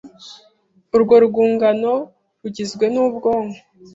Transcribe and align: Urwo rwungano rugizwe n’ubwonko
Urwo 0.95 1.15
rwungano 1.25 1.93
rugizwe 2.41 2.85
n’ubwonko 2.93 3.59